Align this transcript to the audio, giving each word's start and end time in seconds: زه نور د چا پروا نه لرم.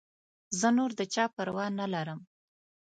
زه 0.59 0.67
نور 0.77 0.91
د 0.99 1.01
چا 1.13 1.25
پروا 1.35 1.65
نه 1.79 1.85
لرم. 1.93 2.19